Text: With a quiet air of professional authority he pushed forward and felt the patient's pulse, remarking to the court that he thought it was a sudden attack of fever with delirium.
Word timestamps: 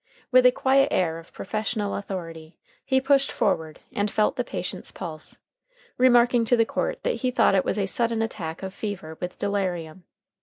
With 0.31 0.47
a 0.47 0.51
quiet 0.51 0.87
air 0.89 1.19
of 1.19 1.31
professional 1.31 1.95
authority 1.95 2.57
he 2.83 2.99
pushed 2.99 3.31
forward 3.31 3.81
and 3.93 4.09
felt 4.09 4.35
the 4.35 4.43
patient's 4.43 4.91
pulse, 4.91 5.37
remarking 5.95 6.43
to 6.45 6.57
the 6.57 6.65
court 6.65 7.03
that 7.03 7.17
he 7.21 7.29
thought 7.29 7.53
it 7.53 7.63
was 7.65 7.77
a 7.77 7.85
sudden 7.85 8.23
attack 8.23 8.63
of 8.63 8.73
fever 8.73 9.15
with 9.21 9.37
delirium. 9.37 10.05